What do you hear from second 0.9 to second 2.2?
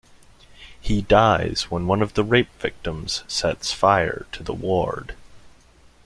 dies when one of